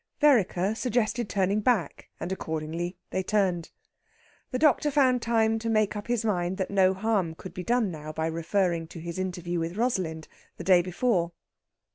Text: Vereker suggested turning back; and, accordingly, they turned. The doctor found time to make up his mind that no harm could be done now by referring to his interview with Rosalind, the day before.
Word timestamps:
Vereker 0.19 0.73
suggested 0.75 1.29
turning 1.29 1.59
back; 1.59 2.09
and, 2.19 2.31
accordingly, 2.31 2.97
they 3.11 3.21
turned. 3.21 3.69
The 4.49 4.57
doctor 4.57 4.89
found 4.89 5.21
time 5.21 5.59
to 5.59 5.69
make 5.69 5.95
up 5.95 6.07
his 6.07 6.25
mind 6.25 6.57
that 6.57 6.71
no 6.71 6.95
harm 6.95 7.35
could 7.35 7.53
be 7.53 7.63
done 7.63 7.91
now 7.91 8.11
by 8.11 8.25
referring 8.25 8.87
to 8.87 8.99
his 8.99 9.19
interview 9.19 9.59
with 9.59 9.77
Rosalind, 9.77 10.27
the 10.57 10.63
day 10.63 10.81
before. 10.81 11.33